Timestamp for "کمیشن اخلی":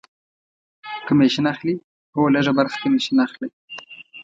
2.83-3.49